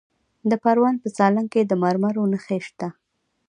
[0.49, 2.87] د پروان په سالنګ کې د مرمرو نښې شته.